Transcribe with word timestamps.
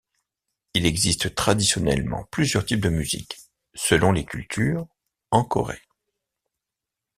Il 0.73 0.87
existe 0.87 1.35
traditionnellement 1.35 2.25
plusieurs 2.31 2.65
types 2.65 2.79
de 2.81 2.89
musiques, 2.89 3.37
selon 3.75 4.11
les 4.11 4.25
cultures, 4.25 4.87
en 5.29 5.43
Corée. 5.45 5.83